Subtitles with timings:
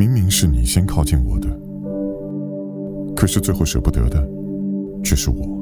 [0.00, 1.46] 明明是你先靠近我的
[3.14, 4.26] 可是最后舍不得的
[5.04, 5.59] 却是我。